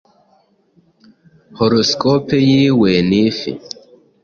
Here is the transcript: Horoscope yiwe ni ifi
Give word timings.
Horoscope 1.57 2.35
yiwe 2.49 2.91
ni 3.09 3.17
ifi 3.27 3.51